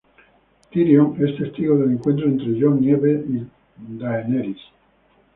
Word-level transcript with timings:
Tyrion 0.71 1.15
es 1.23 1.37
testigo 1.37 1.77
del 1.77 1.91
encuentro 1.91 2.25
entre 2.25 2.59
Jon 2.59 2.81
Nieve 2.81 3.23
y 3.29 3.43
Daenerys. 3.99 4.57